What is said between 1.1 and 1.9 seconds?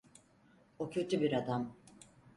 bir adam.